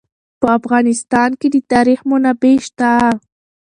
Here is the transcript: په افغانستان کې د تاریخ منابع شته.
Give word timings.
په 0.39 0.47
افغانستان 0.59 1.29
کې 1.39 1.47
د 1.53 1.57
تاریخ 1.71 1.99
منابع 2.09 2.55
شته. 2.67 2.91